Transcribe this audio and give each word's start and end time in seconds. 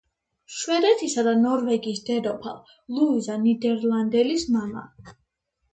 შვედეთისა 0.59 1.25
და 1.27 1.33
ნორვეგიის 1.41 2.01
დედოფალ 2.09 2.59
ლუიზა 2.97 3.39
ნიდერლანდელის 3.47 4.53
მამა. 4.57 4.89